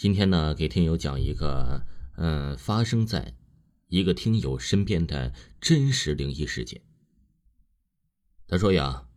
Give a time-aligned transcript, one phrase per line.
[0.00, 1.84] 今天呢，给听友讲一个，
[2.16, 3.34] 嗯，发生在
[3.88, 6.80] 一个听友身边的真实灵异事件。
[8.48, 9.08] 他说呀，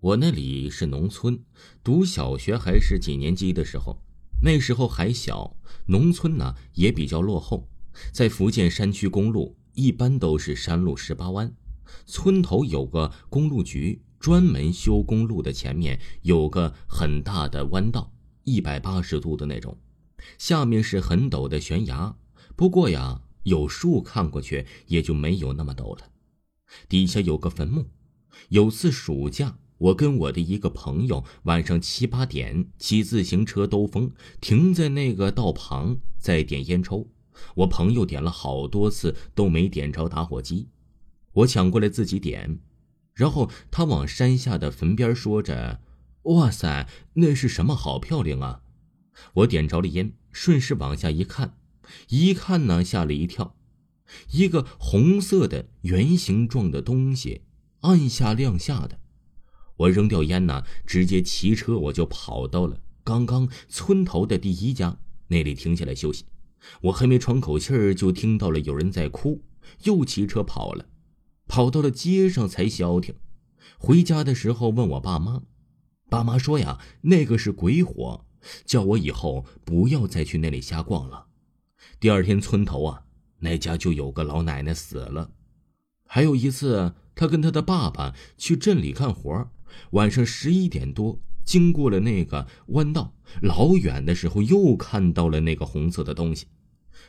[0.00, 1.44] 我那里是农村，
[1.84, 4.02] 读小学还是几年级的时候，
[4.42, 7.68] 那时候还小，农村呢也比较落后，
[8.10, 11.54] 在福建山区，公路一般都是山路十八弯，
[12.06, 18.12] 村头有个公路局，专门修公路的，前面有个很大的弯道，
[18.42, 19.78] 一百八十度的那种。
[20.38, 22.16] 下面是很陡的悬崖，
[22.56, 26.10] 不过呀，有树看过去也就没有那么陡了。
[26.88, 27.90] 底下有个坟墓。
[28.48, 37.08] 有次暑假，我跟我的一个朋友晚上七八点骑自行车兜风，停在那个道旁，在点烟抽。
[37.54, 40.68] 我朋友点了好多次都没点着打火机，
[41.32, 42.58] 我抢过来自己点，
[43.12, 45.80] 然后他往山下的坟边说着
[46.24, 47.74] ：“哇塞，那是什么？
[47.74, 48.62] 好漂亮啊！”
[49.34, 51.56] 我点着了烟，顺势往下一看，
[52.08, 53.56] 一看呢，吓了一跳，
[54.32, 57.42] 一个红色的圆形状的东西，
[57.80, 58.98] 按下亮下的。
[59.76, 66.24] 我扔掉烟呢，直接骑车我就跑到了刚刚村头的第一家那里停下来休息。
[66.82, 69.42] 我还没喘口气儿，就听到了有人在哭，
[69.82, 70.86] 又骑车跑了，
[71.46, 73.14] 跑到了街上才消停。
[73.78, 75.42] 回家的时候问我爸妈，
[76.08, 78.24] 爸妈说呀，那个是鬼火。
[78.64, 81.26] 叫我以后不要再去那里瞎逛了。
[82.00, 83.04] 第二天，村头啊，
[83.40, 85.30] 那家就有个老奶奶死了。
[86.06, 89.50] 还有一次，他跟他的爸爸去镇里干活，
[89.90, 96.46] 晚上十一点多，经过了那个弯道，老远的时候又看到了那个红色的东西。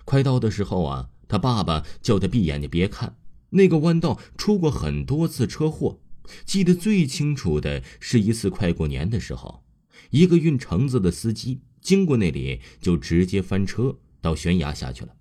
[0.06, 3.17] 快到的时候啊，他爸爸叫他闭眼睛别看。
[3.52, 6.00] 那个弯道出过很多次车祸，
[6.45, 9.64] 记得最清楚的是一次快过年的时候。
[10.09, 15.15] 一个运橙子的司机经过那里，就直接翻车到悬崖下去了，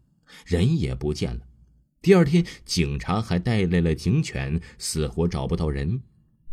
[0.47, 1.41] 人也不见了。
[2.01, 6.03] 第二天，警察还带来了警犬，死活找不到人，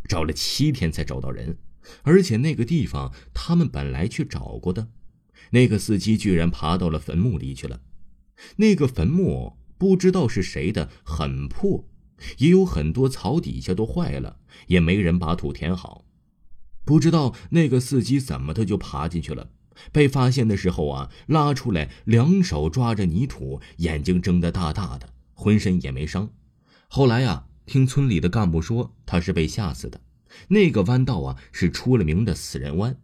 [0.08, 1.58] 找了七天才找到人，
[2.04, 4.88] 而且那个地方他们本来去找过的。
[5.50, 7.82] 那个司机居然爬到了坟墓里去了，
[8.58, 11.86] 那个坟墓不知道是谁的，很破，
[12.38, 16.06] 也有很多草底下都坏了，也没人把土填好。
[16.84, 19.50] 不知道那个司机怎么的就爬进去了，
[19.92, 26.30] 被发现的时候啊，拉出来，两手抓着泥土，眼睛睁得大大的，浑身也没伤。
[26.88, 30.02] 后来呀，听村里的干部说，他是被吓死的。
[30.48, 32.98] 那个弯道啊，是出了名的死人弯。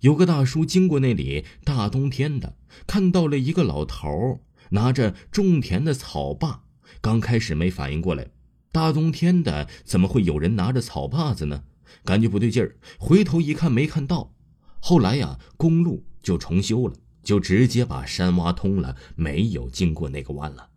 [0.00, 6.64] 有个大叔经过那里，大冬天的，看到了一个老头拿着种田的草把，
[7.00, 8.28] 刚开始没反应过来，
[8.70, 11.64] 大冬天的怎么会有人拿着草把子呢？
[12.04, 14.34] 感觉不对劲儿，回头一看没看到。
[14.80, 20.70] 后来呀，公路就重修了，就直接把山挖通了，没有经过那个弯了。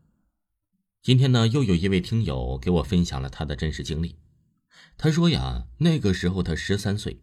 [1.02, 4.18] 今天呢，又有一位听友给我分享了他的真实经历。
[4.98, 7.22] 他说呀，那个时候他十三岁，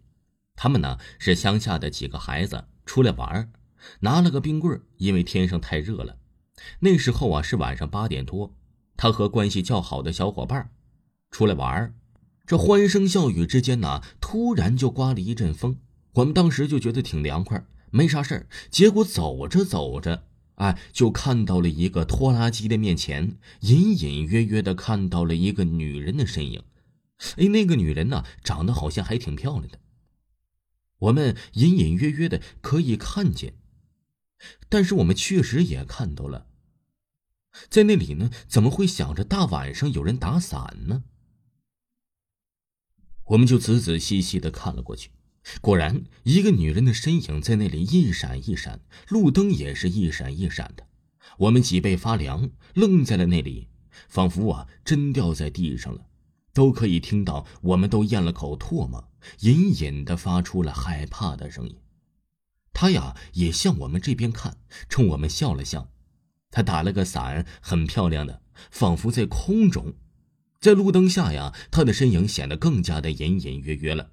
[0.55, 3.53] 他们呢是乡下的几个孩子出来玩，
[4.01, 6.19] 拿了个冰棍因为天上太热了。
[6.81, 8.57] 那时候啊是晚上八点多，
[8.97, 10.71] 他和关系较好的小伙伴
[11.31, 11.95] 出来玩。
[12.47, 15.79] 这欢声笑语之间呢，突然就刮了一阵风。
[16.15, 18.47] 我们当时就觉得挺凉快，没啥事儿。
[18.71, 26.63] 结果走着走着，哎，就看到了一个拖拉机的面前，隐隐约约的看到了一个女人的身影。
[27.37, 29.81] 哎，那个女人呢，长得好像还挺漂亮的。
[30.99, 33.55] 我们隐隐约约的可以看见，
[34.69, 36.47] 但是我们确实也看到了，
[37.69, 41.03] 在那里呢，怎么会想着大晚上有人打伞呢？
[43.27, 45.11] 我们就仔仔细细的看了过去，
[45.61, 50.87] 果然一个女人的身影在那里一闪一闪，路灯也是一闪一闪的。
[51.39, 53.69] 我们脊背发凉，愣在了那里，
[54.09, 56.07] 仿佛啊真掉在地上了，
[56.53, 59.11] 都可以听到我们都咽了口唾沫，
[59.41, 61.77] 隐隐的发出了害怕的声音。
[62.73, 64.57] 他呀也向我们这边看，
[64.89, 65.91] 冲我们笑了笑，
[66.53, 68.41] 他打了个伞，很漂亮的，
[68.71, 69.95] 仿佛在空中。
[70.67, 74.11] 在路灯下呀，他的身影显得更加的隐隐约约了。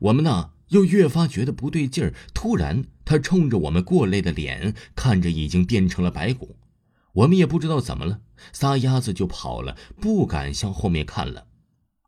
[0.00, 2.12] 我们呢，又越发觉得不对劲儿。
[2.34, 6.56] 突然，他冲着我们过来的脸，看着已经变成了白骨。
[7.14, 8.20] 我们也不知道怎么了，
[8.52, 11.46] 撒丫子就跑了，不敢向后面看了。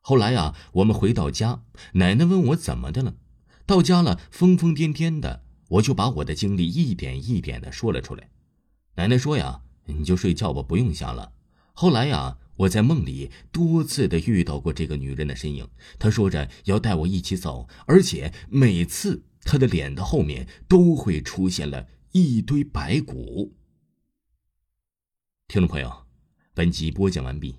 [0.02, 1.62] 后来呀，我们回到家，
[1.94, 3.14] 奶奶问我怎么的了。
[3.64, 8.28] 到家了，疯疯癫癫的，我就把我的经历一点一点的说了出来。
[8.96, 11.32] 奶奶说呀：“你就睡觉吧，不用想了。”
[11.72, 12.36] 后来呀。
[12.62, 15.68] 我在梦里多次的遇到过这个女人的身影，
[15.98, 23.56] 她说着要带我一起走，而且每次她的脸的后面都会出现了一堆白骨。
[25.48, 26.06] 听众朋友，
[26.54, 27.56] 本集播讲完毕，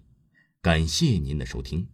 [0.61, 1.92] 感谢您的收听。